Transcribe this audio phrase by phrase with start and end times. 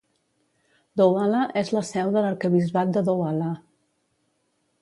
[1.01, 3.55] Douala és la seu de l'arquebisbat de Douala.